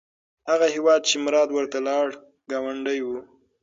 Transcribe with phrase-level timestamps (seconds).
[0.49, 2.07] هغه هیواد چې مراد ورته لاړ،
[2.51, 3.07] ګاونډی و.